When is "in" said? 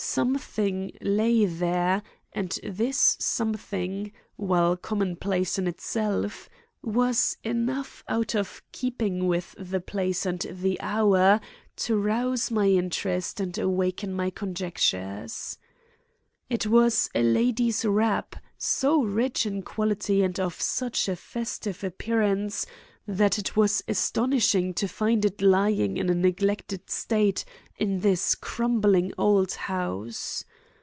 5.57-5.67, 19.45-19.61, 25.97-26.07, 27.75-28.01